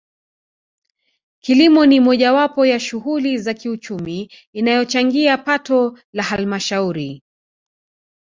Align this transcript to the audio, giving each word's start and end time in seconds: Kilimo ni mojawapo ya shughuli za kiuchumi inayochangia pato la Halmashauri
Kilimo 1.39 1.85
ni 1.85 1.99
mojawapo 1.99 2.65
ya 2.65 2.79
shughuli 2.79 3.37
za 3.37 3.53
kiuchumi 3.53 4.31
inayochangia 4.53 5.37
pato 5.37 5.99
la 6.13 6.23
Halmashauri 6.23 7.23